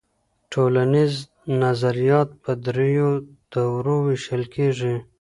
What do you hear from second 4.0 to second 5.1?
وېشل کيږي.